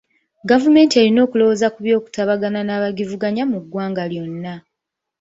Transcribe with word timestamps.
Gavumenti 0.49 0.93
erina 1.01 1.19
okulowooza 1.25 1.67
ku 1.73 1.79
by'okutabagana 1.85 2.59
n'abagivuganya 2.63 3.43
mu 3.51 3.57
ggwanga 3.63 4.03
lyonna. 4.11 4.53